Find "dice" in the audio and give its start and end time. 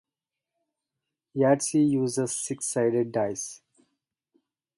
3.11-3.61